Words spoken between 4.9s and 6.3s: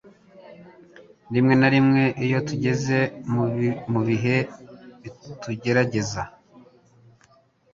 bitugerageza